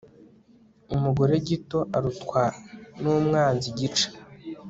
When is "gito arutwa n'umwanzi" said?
1.47-3.67